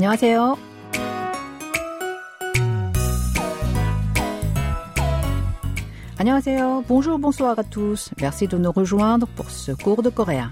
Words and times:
안녕하세요. 0.00 0.56
안녕하세요. 6.18 6.84
Bonjour, 6.88 7.18
bonsoir 7.18 7.58
à 7.58 7.64
tous. 7.64 8.10
Merci 8.20 8.48
de 8.48 8.56
nous 8.56 8.72
rejoindre 8.72 9.26
pour 9.36 9.50
ce 9.50 9.72
cours 9.72 10.02
de 10.02 10.10
coréen. 10.10 10.50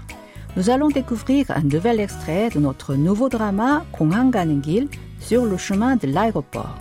Nous 0.55 0.69
allons 0.69 0.89
découvrir 0.89 1.49
un 1.49 1.63
nouvel 1.63 1.99
extrait 1.99 2.49
de 2.49 2.59
notre 2.59 2.95
nouveau 2.95 3.29
drama 3.29 3.83
Konghang 3.91 4.31
가는 4.31 4.61
길 4.61 4.87
sur 5.19 5.45
le 5.45 5.57
chemin 5.57 5.95
de 5.95 6.07
l'aéroport. 6.07 6.75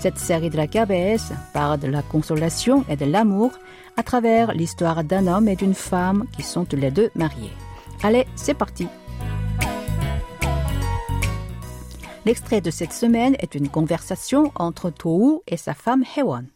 Cette 0.00 0.18
série 0.18 0.50
de 0.50 0.56
la 0.56 0.66
KBS 0.66 1.32
parle 1.54 1.78
de 1.78 1.86
la 1.86 2.02
consolation 2.02 2.84
et 2.88 2.96
de 2.96 3.06
l'amour 3.06 3.52
à 3.96 4.02
travers 4.02 4.52
l'histoire 4.52 5.02
d'un 5.04 5.26
homme 5.26 5.48
et 5.48 5.56
d'une 5.56 5.74
femme 5.74 6.26
qui 6.36 6.42
sont 6.42 6.64
tous 6.64 6.76
les 6.76 6.90
deux 6.90 7.10
mariés. 7.14 7.52
Allez, 8.02 8.26
c'est 8.34 8.54
parti. 8.54 8.86
L'extrait 12.24 12.60
de 12.60 12.70
cette 12.70 12.92
semaine 12.92 13.36
est 13.38 13.54
une 13.54 13.68
conversation 13.68 14.50
entre 14.56 14.90
Tohu 14.90 15.40
et 15.46 15.56
sa 15.56 15.74
femme 15.74 16.04
Hewon. 16.16 16.46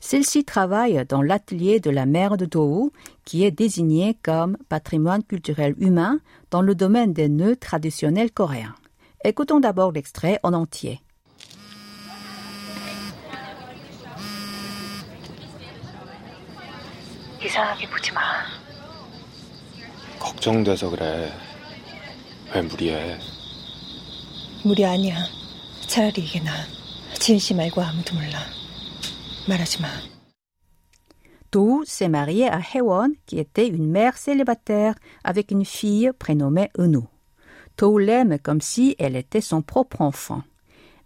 Celle-ci 0.00 0.44
travaille 0.44 1.04
dans 1.08 1.22
l'atelier 1.22 1.80
de 1.80 1.90
la 1.90 2.06
mère 2.06 2.36
de 2.36 2.44
Tohu, 2.44 2.90
qui 3.24 3.44
est 3.44 3.50
désignée 3.50 4.16
comme 4.22 4.56
patrimoine 4.68 5.22
culturel 5.22 5.74
humain 5.78 6.20
dans 6.50 6.62
le 6.62 6.74
domaine 6.74 7.12
des 7.12 7.28
nœuds 7.28 7.56
traditionnels 7.56 8.30
coréens. 8.30 8.74
Écoutons 9.24 9.60
d'abord 9.60 9.92
l'extrait 9.92 10.38
en 10.42 10.52
entier. 10.52 11.00
이상하게 17.46 17.88
보지 17.88 18.12
마. 18.12 18.20
걱정돼서 20.18 20.90
그래. 20.90 21.32
왜 22.54 22.62
무리해? 22.62 23.18
무리 24.64 24.84
아니야. 24.84 25.16
차라리 25.86 26.22
이게 26.22 26.40
나. 26.40 26.52
지은 27.18 27.38
씨 27.38 27.54
말고 27.54 27.80
아무도 27.80 28.14
몰라. 28.14 28.38
말하지 29.48 29.82
마. 29.82 29.88
Tohu 31.50 31.84
s'est 31.84 32.08
marié 32.08 32.48
à 32.48 32.60
Hewon, 32.60 33.12
qui 33.24 33.38
était 33.38 33.68
une 33.68 33.88
mère 33.88 34.18
célibataire 34.18 34.94
avec 35.24 35.50
une 35.50 35.64
fille 35.64 36.10
prénommée 36.18 36.70
Eunu. 36.78 37.04
Tohu 37.76 38.04
l'aime 38.04 38.38
comme 38.38 38.60
si 38.60 38.96
elle 38.98 39.16
était 39.16 39.40
son 39.40 39.62
propre 39.62 40.00
enfant. 40.02 40.42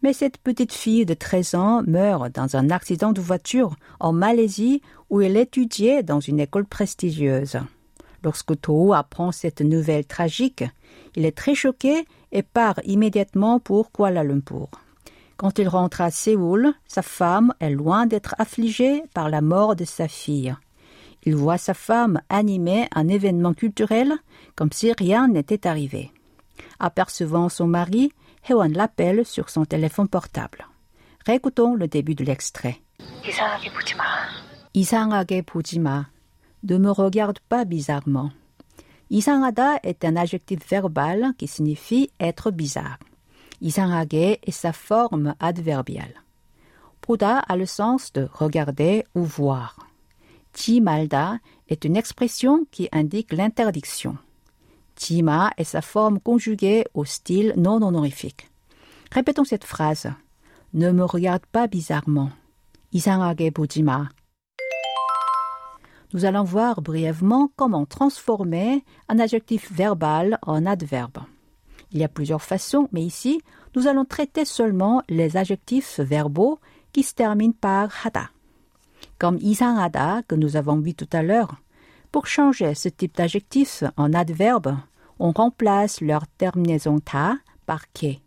Mais 0.03 0.12
cette 0.12 0.39
petite 0.39 0.73
fille 0.73 1.05
de 1.05 1.14
13 1.14 1.55
ans 1.55 1.83
meurt 1.86 2.34
dans 2.34 2.56
un 2.56 2.70
accident 2.70 3.12
de 3.12 3.20
voiture 3.20 3.77
en 4.00 4.12
Malaisie 4.12 4.81
où 5.11 5.20
elle 5.20 5.36
étudiait 5.36 6.03
dans 6.03 6.20
une 6.20 6.41
école 6.41 6.64
prestigieuse. 6.64 7.59
Lorsque 8.23 8.59
Tohu 8.61 8.95
apprend 8.95 9.33
cette 9.33 9.61
nouvelle 9.61 10.06
tragique, 10.06 10.64
il 11.17 11.25
est 11.25 11.36
très 11.36 11.55
choqué 11.55 12.05
et 12.33 12.42
part 12.42 12.81
immédiatement 12.84 13.59
pour 13.59 13.92
Kuala 13.92 14.25
Lumpur. 14.25 14.69
Quand 15.36 15.59
il 15.59 15.69
rentre 15.69 16.00
à 16.00 16.11
Séoul, 16.11 16.75
sa 16.86 17.03
femme 17.03 17.55
est 17.61 17.70
loin 17.70 18.06
d'être 18.06 18.34
affligée 18.39 19.03
par 19.14 19.28
la 19.28 19.41
mort 19.41 19.75
de 19.75 19.84
sa 19.84 20.06
fille. 20.06 20.55
Il 21.23 21.34
voit 21.36 21.59
sa 21.59 21.75
femme 21.75 22.20
animer 22.28 22.89
un 22.95 23.09
événement 23.09 23.55
culturel 23.55 24.14
comme 24.55 24.73
si 24.73 24.92
rien 24.92 25.28
n'était 25.28 25.67
arrivé. 25.67 26.12
Apercevant 26.78 27.48
son 27.48 27.67
mari, 27.67 28.12
Hewan 28.48 28.73
l'appelle 28.73 29.27
sur 29.27 29.50
son 29.50 29.64
téléphone 29.64 30.09
portable. 30.09 30.67
Récoutons 31.27 31.75
le 31.75 31.89
début 31.89 32.14
de 32.14 32.25
l'extrait. 32.25 32.81
이상하게 33.25 33.73
보지 33.73 33.95
마. 33.97 34.05
이상하게 34.73 35.42
보지 35.42 35.78
마. 35.78 36.09
Ne 36.62 36.78
me 36.78 36.91
regarde 36.91 37.41
pas 37.48 37.64
bizarrement. 37.64 38.31
이상하다 39.11 39.81
est 39.83 40.05
un 40.05 40.17
adjectif 40.17 40.61
verbal 40.69 41.33
qui 41.36 41.48
signifie 41.48 42.11
être 42.20 42.50
bizarre. 42.50 42.98
이상하게 43.61 44.41
est 44.47 44.53
sa 44.53 44.73
forme 44.73 45.35
adverbiale. 45.41 46.14
보다 47.01 47.42
a 47.48 47.57
le 47.57 47.67
sens 47.67 48.13
de 48.13 48.29
regarder 48.39 49.05
ou 49.14 49.24
voir. 49.24 49.77
지 50.52 50.80
말다 50.80 51.41
est 51.68 51.85
une 51.85 51.96
expression 51.96 52.67
qui 52.70 52.89
indique 52.92 53.33
l'interdiction. 53.33 54.17
지마 54.96 55.51
est 55.57 55.64
sa 55.64 55.80
forme 55.80 56.20
conjuguée 56.20 56.85
au 56.95 57.05
style 57.05 57.55
non 57.57 57.83
honorifique. 57.83 58.48
Répétons 59.11 59.45
cette 59.45 59.64
phrase. 59.64 60.13
Ne 60.74 60.92
me 60.92 61.05
regarde 61.05 61.46
pas 61.51 61.67
bizarrement. 61.67 62.30
이상하게 62.92 63.51
보지 63.51 63.83
마. 63.83 64.08
nous 66.15 66.23
allons 66.23 66.45
voir 66.45 66.81
brièvement 66.81 67.52
comment 67.58 67.86
transformer 67.86 68.86
un 69.09 69.20
adjectif 69.20 69.70
verbal 69.70 70.39
en 70.43 70.65
adverbe. 70.65 71.17
Il 71.92 71.99
y 71.99 72.05
a 72.05 72.08
plusieurs 72.08 72.42
façons, 72.42 72.87
mais 72.93 73.03
ici, 73.03 73.42
nous 73.76 73.86
allons 73.87 74.05
traiter 74.05 74.45
seulement 74.45 75.04
les 75.09 75.36
adjectifs 75.36 75.99
verbaux 75.99 76.58
qui 76.93 77.04
se 77.04 77.14
terminent 77.14 77.54
par 77.59 77.89
hada. 78.05 78.30
Comme 79.20 79.39
isanhada 79.42 80.21
que 80.25 80.36
nous 80.36 80.55
avons 80.55 80.80
vu 80.80 80.93
tout 80.93 81.09
à 81.11 81.21
l'heure. 81.21 81.58
Pour 82.14 82.27
changer 82.27 82.75
ce 82.75 82.87
type 82.87 83.17
d'adjectif 83.17 83.83
en 83.98 84.14
adverbe, 84.14 84.77
on 85.20 85.33
remplace 85.33 85.99
leur 85.99 86.27
terminaison 86.27 86.99
ta 86.99 87.36
par 87.65 87.92
ke. 87.92 88.20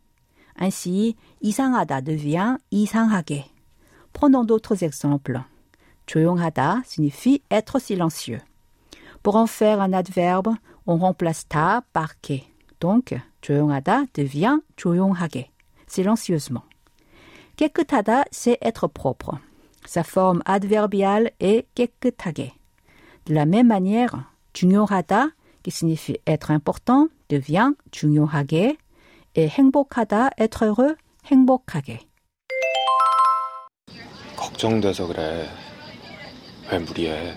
Ainsi, 0.58 1.16
isanhada 1.40 2.02
devient 2.02 2.58
isanhage. 2.70 3.50
Prenons 4.12 4.44
d'autres 4.44 4.84
exemples. 4.84 5.40
조용하다 6.07 6.83
signifie 6.85 7.41
être 7.49 7.79
silencieux. 7.79 8.41
Pour 9.21 9.35
en 9.35 9.47
faire 9.47 9.79
un 9.81 9.93
adverbe, 9.93 10.49
on 10.85 10.97
remplace 10.97 11.47
ta 11.47 11.83
par 11.93 12.19
ke. 12.21 12.41
Donc, 12.79 13.15
조용하다 13.41 14.07
devient 14.13 14.59
조용하게, 14.75 15.49
silencieusement. 15.87 16.65
깨끗하다, 17.55 18.25
c'est 18.31 18.57
être 18.61 18.87
propre. 18.87 19.39
Sa 19.85 20.03
forme 20.03 20.41
adverbiale 20.45 21.31
est 21.39 21.67
깨끗하게. 21.75 22.53
De 23.25 23.33
la 23.33 23.45
même 23.45 23.67
manière, 23.67 24.25
중요하다, 24.51 25.31
qui 25.63 25.71
signifie 25.71 26.17
être 26.27 26.51
important, 26.51 27.07
devient 27.29 27.71
중요하게, 27.91 28.77
et 29.35 29.47
행복하다, 29.47 30.31
être 30.37 30.63
heureux, 30.63 30.95
행복하게. 31.25 31.99
걱정돼서 34.35 35.07
그래. 35.07 35.47
왜 36.71 36.79
무리해? 36.79 37.35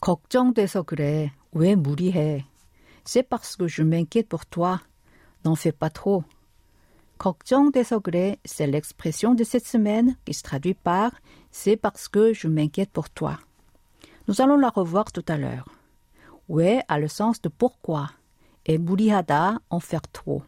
걱정돼서 0.00 0.82
그래. 0.82 1.32
왜 1.52 1.74
무리해? 1.74 2.44
C'est 3.04 3.28
parce 3.28 3.56
que 3.56 3.68
je 3.68 3.82
m'inquiète 3.82 4.28
pour 4.28 4.46
toi. 4.46 4.80
N'en 5.44 5.54
fais 5.54 5.72
pas 5.72 5.90
trop. 5.90 6.24
걱정돼서 7.18 8.00
그래, 8.00 8.38
c'est 8.44 8.66
l'expression 8.66 9.34
de 9.34 9.44
cette 9.44 9.66
semaine 9.66 10.16
qui 10.24 10.34
se 10.34 10.42
traduit 10.42 10.74
par 10.74 11.12
c'est 11.50 11.76
parce 11.76 12.08
que 12.08 12.32
je 12.32 12.48
m'inquiète 12.48 12.90
pour 12.90 13.08
toi. 13.10 13.38
Nous 14.26 14.40
allons 14.40 14.56
la 14.56 14.70
revoir 14.70 15.12
tout 15.12 15.24
à 15.28 15.36
l'heure. 15.36 15.68
왜 16.48 16.82
a 16.88 16.98
le 16.98 17.08
sens 17.08 17.40
de 17.40 17.48
pourquoi 17.48 18.10
et 18.66 18.78
무리하다 18.78 19.58
en 19.70 19.80
faire 19.80 20.06
trop. 20.12 20.42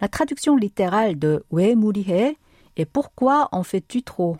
La 0.00 0.08
traduction 0.08 0.56
littérale 0.56 1.18
de 1.18 1.44
왜 1.50 1.74
무리해 1.74 2.36
est 2.76 2.84
pourquoi 2.84 3.48
en 3.52 3.62
fais-tu 3.62 4.02
trop 4.02 4.36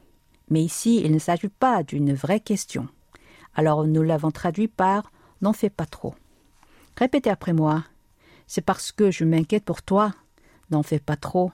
Mais 0.50 0.62
ici, 0.62 1.00
il 1.04 1.12
ne 1.12 1.18
s'agit 1.18 1.48
pas 1.48 1.82
d'une 1.82 2.12
vraie 2.12 2.40
question. 2.40 2.88
Alors 3.54 3.86
nous 3.86 4.02
l'avons 4.02 4.30
traduit 4.30 4.68
par 4.68 5.12
n'en 5.40 5.52
fais 5.52 5.70
pas 5.70 5.86
trop. 5.86 6.14
Répétez 6.96 7.30
après 7.30 7.52
moi. 7.52 7.84
C'est 8.46 8.60
parce 8.60 8.92
que 8.92 9.10
je 9.10 9.24
m'inquiète 9.24 9.64
pour 9.64 9.82
toi. 9.82 10.12
N'en 10.70 10.82
fais 10.82 10.98
pas 10.98 11.16
trop. 11.16 11.52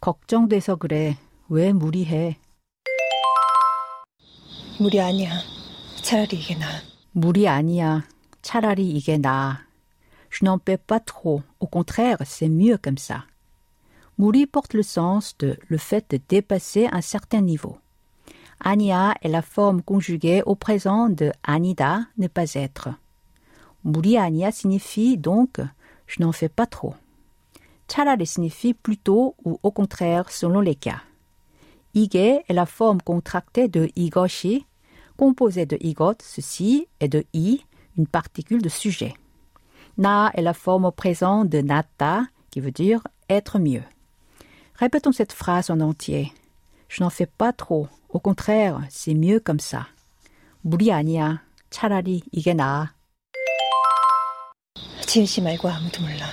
걱정돼서 0.00 0.76
그래. 0.76 1.16
왜 1.48 1.72
무리해? 1.72 2.38
무리 4.78 5.00
아니야. 5.00 5.30
차라리 6.02 6.36
이게 6.36 6.54
나. 6.56 6.66
무리 7.12 7.46
아니야. 7.46 8.04
차라리 8.42 8.88
이게 8.90 9.18
나아. 9.18 9.66
Je 10.30 10.44
n'en 10.44 10.58
paie 10.58 10.78
pas 10.78 11.00
trop. 11.00 11.42
Au 11.58 11.66
contraire, 11.66 12.18
c'est 12.24 12.48
mieux 12.48 12.78
comme 12.78 12.96
ça. 12.96 13.26
무리 14.16 14.46
porte 14.46 14.74
le 14.74 14.82
sens 14.82 15.36
de 15.38 15.58
le 15.68 15.76
fait 15.76 16.08
de 16.10 16.20
dépasser 16.28 16.88
un 16.92 17.00
certain 17.00 17.40
niveau. 17.40 17.78
Ania 18.59 19.15
est 19.21 19.29
la 19.29 19.41
forme 19.41 19.81
conjuguée 19.81 20.41
au 20.45 20.55
présent 20.55 21.09
de 21.09 21.31
anida, 21.43 22.01
ne 22.17 22.27
pas 22.27 22.53
être. 22.53 22.89
Muri 23.83 24.17
Ania 24.17 24.51
signifie 24.51 25.17
donc 25.17 25.59
je 26.07 26.21
n'en 26.21 26.31
fais 26.31 26.49
pas 26.49 26.65
trop. 26.65 26.95
Charare 27.91 28.25
signifie 28.25 28.73
plutôt 28.73 29.35
ou 29.43 29.59
au 29.61 29.71
contraire 29.71 30.31
selon 30.31 30.59
les 30.59 30.75
cas. 30.75 31.01
Ige 31.93 32.15
est 32.15 32.43
la 32.49 32.65
forme 32.65 33.01
contractée 33.01 33.67
de 33.67 33.89
igoshi, 33.95 34.65
composée 35.17 35.65
de 35.65 35.77
igot, 35.79 36.15
ceci, 36.21 36.87
et 36.99 37.07
de 37.07 37.23
i, 37.33 37.63
une 37.97 38.07
particule 38.07 38.61
de 38.61 38.69
sujet. 38.69 39.13
Na 39.97 40.31
est 40.33 40.41
la 40.41 40.53
forme 40.53 40.85
au 40.85 40.91
présent 40.91 41.45
de 41.45 41.59
nata, 41.59 42.23
qui 42.49 42.59
veut 42.59 42.71
dire 42.71 43.01
être 43.29 43.59
mieux. 43.59 43.83
Répétons 44.75 45.13
cette 45.13 45.31
phrase 45.31 45.69
en 45.69 45.79
entier. 45.79 46.33
Je 46.94 47.02
n'en 47.02 47.10
fais 47.10 47.26
pas 47.26 47.52
trop. 47.52 47.88
Au 48.08 48.18
contraire, 48.18 48.80
c'est 48.90 49.14
mieux 49.14 49.40
comme 49.40 49.60
ça. 49.60 49.86
무리 50.62 50.92
아니야. 50.92 51.42
차라리 51.70 52.22
이게 52.32 52.52
나아. 52.52 52.92
지은 55.06 55.26
씨 55.26 55.40
말고 55.40 55.68
아무도 55.68 56.02
몰라. 56.02 56.26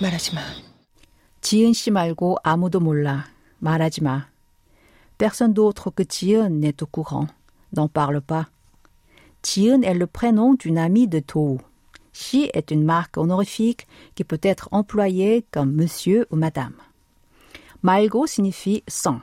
말하지 0.00 0.34
마. 0.34 0.40
지은 1.40 1.72
씨 1.72 1.90
말고 1.90 2.38
아무도 2.42 2.80
몰라. 2.80 3.26
말하지 3.58 4.02
마. 4.02 4.28
Personne 5.18 5.54
d'autre 5.54 5.90
que 5.90 6.04
Jiun 6.04 6.50
n'est 6.50 6.82
au 6.82 6.86
courant. 6.86 7.26
N'en 7.74 7.88
parle 7.88 8.20
pas. 8.20 8.48
Jiun 9.42 9.82
est 9.82 9.94
le 9.94 10.06
prénom 10.06 10.54
d'une 10.54 10.78
amie 10.78 11.08
de 11.08 11.20
Tou. 11.20 11.60
Shi 12.12 12.50
est 12.52 12.70
une 12.70 12.84
marque 12.84 13.16
honorifique 13.16 13.86
qui 14.14 14.24
peut 14.24 14.40
être 14.42 14.68
employée 14.72 15.44
comme 15.50 15.72
monsieur 15.72 16.26
ou 16.30 16.36
madame. 16.36 16.74
Malgo 17.82 18.26
signifie 18.26 18.82
sans. 18.88 19.20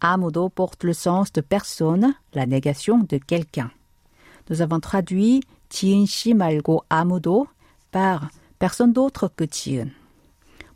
Amodo 0.00 0.48
porte 0.48 0.84
le 0.84 0.92
sens 0.92 1.32
de 1.32 1.40
personne, 1.40 2.14
la 2.32 2.46
négation 2.46 2.98
de 2.98 3.18
quelqu'un. 3.18 3.70
Nous 4.48 4.62
avons 4.62 4.80
traduit 4.80 5.42
Tienshi 5.68 6.34
malgo 6.34 6.82
Amodo 6.88 7.48
par 7.90 8.28
personne 8.58 8.92
d'autre 8.92 9.30
que 9.34 9.44
Tien. 9.44 9.88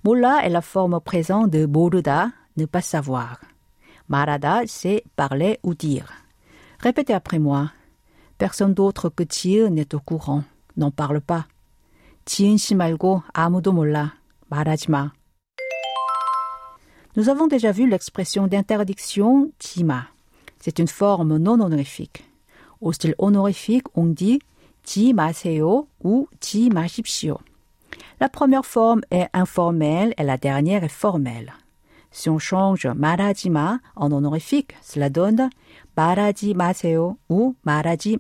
Mola 0.04 0.44
est 0.44 0.50
la 0.50 0.60
forme 0.60 1.00
présente 1.00 1.50
de 1.50 1.66
Boruda, 1.66 2.30
ne 2.56 2.66
pas 2.66 2.82
savoir. 2.82 3.40
Marada, 4.08 4.62
c'est 4.66 5.04
parler 5.16 5.58
ou 5.62 5.74
dire. 5.74 6.12
Répétez 6.80 7.14
après 7.14 7.38
moi. 7.38 7.70
Personne 8.36 8.74
d'autre 8.74 9.08
que 9.08 9.22
Tien 9.22 9.70
n'est 9.70 9.94
au 9.94 10.00
courant. 10.00 10.42
N'en 10.76 10.90
parle 10.90 11.20
pas. 11.20 11.46
Tienshi 12.24 12.74
malgo 12.74 13.22
Amodo 13.34 13.72
mola. 13.72 14.12
Marajma. 14.50 15.12
Nous 17.14 17.28
avons 17.28 17.46
déjà 17.46 17.72
vu 17.72 17.88
l'expression 17.88 18.46
d'interdiction 18.46 19.50
tima. 19.58 20.06
C'est 20.58 20.78
une 20.78 20.88
forme 20.88 21.36
non 21.36 21.60
honorifique. 21.60 22.24
Au 22.80 22.92
style 22.92 23.14
honorifique, 23.18 23.86
on 23.94 24.06
dit 24.06 24.40
tima-seo 24.82 25.88
ou 26.02 26.28
ti 26.40 26.70
mashipshio. 26.70 27.38
La 28.18 28.28
première 28.28 28.64
forme 28.64 29.02
est 29.10 29.28
informelle 29.34 30.14
et 30.16 30.22
la 30.22 30.38
dernière 30.38 30.84
est 30.84 30.88
formelle. 30.88 31.52
Si 32.10 32.30
on 32.30 32.38
change 32.38 32.86
marajima 32.86 33.80
en 33.96 34.10
honorifique, 34.12 34.74
cela 34.82 35.10
donne 35.10 35.50
maraji 35.96 36.54
maseo 36.54 37.18
ou 37.28 37.56
maraji. 37.64 38.18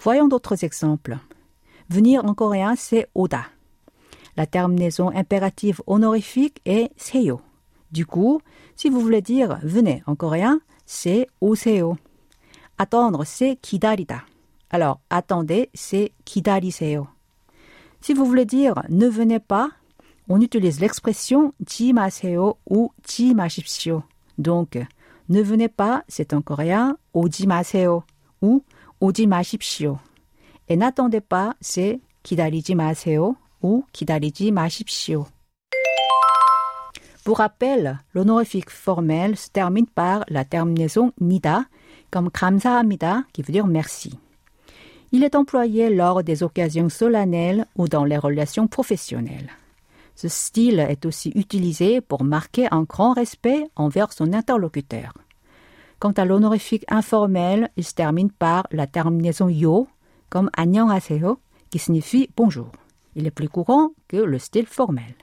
Voyons 0.00 0.28
d'autres 0.28 0.64
exemples. 0.64 1.18
Venir 1.88 2.24
en 2.24 2.34
coréen, 2.34 2.74
c'est 2.76 3.08
oda. 3.14 3.44
La 4.36 4.46
terminaison 4.46 5.10
impérative 5.10 5.80
honorifique 5.86 6.60
est 6.64 6.90
seyo. 6.96 7.40
Du 7.92 8.06
coup, 8.06 8.40
si 8.74 8.88
vous 8.88 9.00
voulez 9.00 9.22
dire 9.22 9.58
venez 9.62 10.02
en 10.06 10.16
coréen, 10.16 10.60
c'est 10.86 11.28
oseo. 11.40 11.96
Attendre, 12.78 13.24
c'est 13.24 13.56
kidarida. 13.56 14.22
Alors, 14.70 15.00
attendez, 15.10 15.70
c'est 15.74 16.12
kidariseo. 16.24 17.06
Si 18.00 18.12
vous 18.12 18.26
voulez 18.26 18.44
dire 18.44 18.82
ne 18.88 19.06
venez 19.06 19.38
pas, 19.38 19.70
on 20.28 20.40
utilise 20.40 20.80
l'expression 20.80 21.52
jimaseo 21.64 22.58
ou 22.68 22.92
jimashipsio. 23.06 24.02
Donc, 24.38 24.76
ne 25.28 25.42
venez 25.42 25.68
pas, 25.68 26.02
c'est 26.08 26.34
en 26.34 26.42
coréen 26.42 26.96
ojimaseo 27.14 28.02
ou 28.42 28.64
ojimashipsio. 29.00 29.98
Et 30.68 30.76
n'attendez 30.76 31.20
pas, 31.20 31.54
c'est 31.60 32.00
kidarijimashio 32.24 33.36
ou 33.63 33.83
기다리지 33.91 34.51
마십시오. 34.51 35.25
Pour 37.23 37.39
rappel, 37.39 37.99
l'honorifique 38.13 38.69
formel 38.69 39.37
se 39.37 39.49
termine 39.49 39.85
par 39.85 40.23
la 40.29 40.45
terminaison 40.45 41.11
nida, 41.19 41.65
comme 42.09 42.31
감사합니다, 42.31 43.25
qui 43.33 43.43
veut 43.43 43.53
dire 43.53 43.67
merci. 43.67 44.17
Il 45.11 45.23
est 45.23 45.35
employé 45.35 45.89
lors 45.89 46.23
des 46.23 46.43
occasions 46.43 46.89
solennelles 46.89 47.65
ou 47.75 47.87
dans 47.87 48.05
les 48.05 48.17
relations 48.17 48.67
professionnelles. 48.67 49.49
Ce 50.15 50.27
style 50.27 50.79
est 50.79 51.05
aussi 51.05 51.31
utilisé 51.35 52.01
pour 52.01 52.23
marquer 52.23 52.67
un 52.71 52.83
grand 52.83 53.13
respect 53.13 53.63
envers 53.75 54.11
son 54.11 54.33
interlocuteur. 54.33 55.13
Quant 55.99 56.11
à 56.11 56.25
l'honorifique 56.25 56.85
informel, 56.89 57.69
il 57.77 57.83
se 57.83 57.93
termine 57.93 58.31
par 58.31 58.67
la 58.71 58.87
terminaison 58.87 59.49
yo, 59.49 59.87
comme 60.29 60.49
안녕하세요, 60.53 61.37
qui 61.69 61.79
signifie 61.79 62.29
bonjour. 62.35 62.71
Il 63.15 63.27
est 63.27 63.31
plus 63.31 63.49
courant 63.49 63.91
que 64.07 64.17
le 64.17 64.39
style 64.39 64.67
formel. 64.67 65.15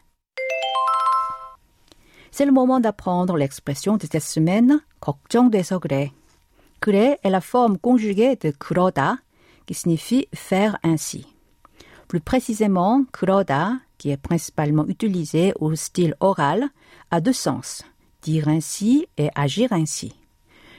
C'est 2.31 2.44
le 2.44 2.53
moment 2.53 2.81
d'apprendre 2.81 3.37
l'expression 3.37 3.97
de 3.97 4.06
cette 4.06 4.23
semaine, 4.23 4.81
걱정돼서 5.00 5.79
그래. 5.79 6.12
그래 6.81 7.19
est 7.23 7.31
la 7.31 7.41
forme 7.41 7.79
conjuguée 7.79 8.37
de 8.37 8.50
그러다, 8.50 9.19
qui 9.67 9.75
signifie 9.75 10.29
faire 10.35 10.77
ainsi. 10.83 11.27
Plus 12.09 12.21
précisément, 12.21 13.05
그러다, 13.12 13.81
qui 13.99 14.11
est 14.11 14.17
principalement 14.17 14.87
utilisé 14.87 15.53
au 15.59 15.75
style 15.75 16.15
oral, 16.21 16.69
a 17.11 17.21
deux 17.21 17.33
sens, 17.33 17.83
dire 18.23 18.49
ainsi 18.49 19.06
et 19.17 19.31
agir 19.35 19.73
ainsi. 19.73 20.15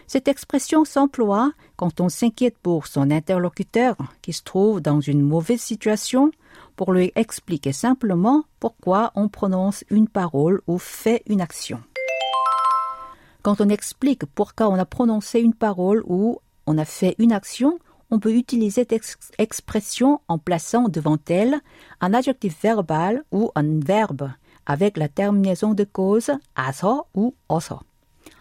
Cette 0.06 0.30
expression 0.30 0.86
s'emploie 0.86 1.52
quand 1.76 2.00
on 2.00 2.08
s'inquiète 2.08 2.58
pour 2.60 2.88
son 2.88 3.12
interlocuteur 3.12 3.98
qui 4.22 4.32
se 4.32 4.44
trouve 4.44 4.80
dans 4.80 5.02
une 5.02 5.22
mauvaise 5.22 5.60
situation 5.60 6.32
pour 6.77 6.93
lui 6.93 7.13
expliquer 7.15 7.73
simplement 7.73 8.45
pourquoi 8.61 9.13
on 9.15 9.29
prononce 9.29 9.85
une 9.91 10.09
parole 10.09 10.61
ou 10.67 10.79
fait 10.79 11.23
une 11.27 11.41
action. 11.41 11.81
Quand 13.43 13.61
on 13.61 13.69
explique 13.69 14.25
pourquoi 14.25 14.69
on 14.69 14.79
a 14.79 14.85
prononcé 14.85 15.41
une 15.41 15.55
parole 15.55 16.03
ou 16.07 16.39
on 16.67 16.79
a 16.79 16.85
fait 16.85 17.17
une 17.19 17.33
action, 17.33 17.79
on 18.11 18.19
peut 18.19 18.35
utiliser 18.35 18.87
cette 18.91 19.19
expression 19.39 20.21
en 20.29 20.39
plaçant 20.39 20.89
devant 20.89 21.19
elle 21.29 21.61
un 22.01 22.15
adjectif 22.15 22.63
verbal 22.63 23.25
ou 23.33 23.51
un 23.55 23.81
verbe 23.81 24.31
avec 24.67 24.97
la 24.97 25.09
terminaison 25.09 25.75
de 25.75 25.85
cause 25.85 26.31
aso 26.55 27.07
ou 27.15 27.35
oso. 27.49 27.81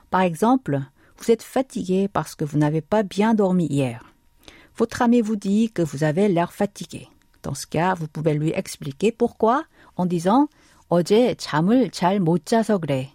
Par 0.10 0.22
exemple, 0.22 0.82
vous 1.18 1.32
êtes 1.32 1.44
fatigué 1.44 2.08
parce 2.08 2.36
que 2.36 2.46
vous 2.46 2.58
n'avez 2.58 2.82
pas 2.82 3.04
bien 3.04 3.34
dormi 3.34 3.66
hier. 3.68 4.04
Votre 4.78 5.02
ami 5.02 5.22
vous 5.22 5.36
dit 5.36 5.72
que 5.72 5.82
vous 5.82 6.04
avez 6.04 6.28
l'air 6.28 6.54
fatigué. 6.54 7.08
Dans 7.43 7.55
ce 7.55 7.67
cas, 7.67 7.95
vous 7.95 8.09
pouvez 8.09 8.35
lui 8.35 8.51
expliquer 8.55 9.13
pourquoi 9.13 9.65
en 9.97 10.07
disant 10.07 10.49
어제 10.89 11.35
잠을 11.37 11.91
잘 11.91 12.21
못 12.21 12.47
자서 12.47 12.79
그래. 12.79 13.13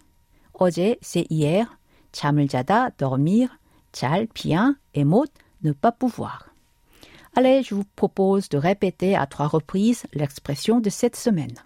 어제 0.52 0.96
c'est 1.02 1.26
hier, 1.30 1.66
잠을 2.12 2.48
자다 2.48 2.90
dormir, 2.96 3.48
잘 3.92 4.26
bien 4.34 4.76
et 4.94 5.04
못 5.04 5.30
ne 5.62 5.72
pas 5.72 5.92
pouvoir. 5.92 6.50
Allez, 7.34 7.62
je 7.62 7.74
vous 7.74 7.84
propose 7.96 8.48
de 8.50 8.58
répéter 8.58 9.16
à 9.16 9.26
trois 9.26 9.48
reprises 9.48 10.04
l'expression 10.12 10.80
de 10.80 10.90
cette 10.90 11.16
semaine. 11.16 11.56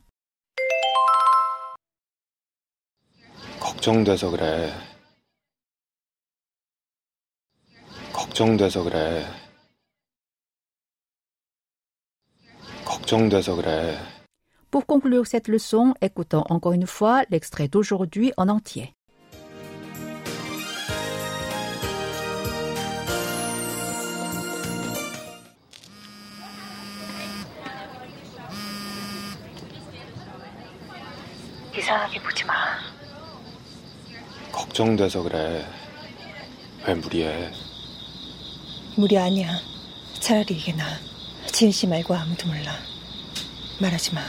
걱정돼서 3.58 4.30
그래. 4.30 4.72
걱정돼서 8.12 8.84
그래. 8.84 9.24
걱정돼서 13.11 13.55
그래. 13.57 13.97
Pour 14.71 14.85
conclure 14.87 15.25
cette 15.27 15.49
leçon, 15.49 15.93
écoutons 16.01 16.45
encore 16.49 16.71
une 16.71 16.87
fois 16.87 17.23
l'extrait 17.29 17.67
d'aujourd'hui 17.67 18.31
en 18.37 18.47
entier. 18.47 18.93
이상하게 31.77 32.21
보지 32.21 32.45
마. 32.45 32.53
걱정돼서 34.53 35.21
그래. 35.23 35.65
왜 36.87 36.93
무리해? 36.93 37.51
무리 38.95 39.17
아니야. 39.17 39.51
차라리 40.21 40.55
이게 40.55 40.71
나. 40.71 40.85
지은 41.47 41.71
씨 41.71 41.87
말고 41.87 42.15
아무도 42.15 42.47
몰라. 42.47 42.91
말하지 43.80 44.14
마. 44.14 44.20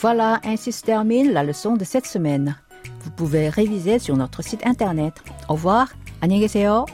Voilà, 0.00 0.40
ainsi 0.44 0.70
se 0.70 0.82
termine 0.82 1.32
la 1.32 1.42
leçon 1.42 1.74
de 1.74 1.84
cette 1.84 2.06
semaine. 2.06 2.56
Vous 3.00 3.10
pouvez 3.10 3.48
réviser 3.48 3.98
sur 3.98 4.16
notre 4.16 4.42
site 4.42 4.64
internet. 4.64 5.14
Au 5.48 5.54
revoir, 5.54 5.88
안녕히 6.22 6.42
계세요. 6.42 6.86